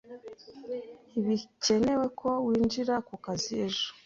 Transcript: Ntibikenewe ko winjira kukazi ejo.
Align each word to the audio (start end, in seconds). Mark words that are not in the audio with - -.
Ntibikenewe 1.09 2.05
ko 2.19 2.29
winjira 2.45 2.95
kukazi 3.07 3.51
ejo. 3.65 3.85